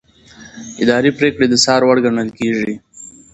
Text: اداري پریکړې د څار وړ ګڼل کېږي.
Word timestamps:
اداري 0.83 1.11
پریکړې 1.17 1.45
د 1.49 1.55
څار 1.63 1.81
وړ 1.85 1.97
ګڼل 2.05 2.29
کېږي. 2.39 2.73